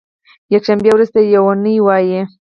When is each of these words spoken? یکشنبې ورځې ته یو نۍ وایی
یکشنبې 0.53 0.91
ورځې 0.93 1.09
ته 1.15 1.21
یو 1.35 1.45
نۍ 1.63 1.77
وایی 1.85 2.19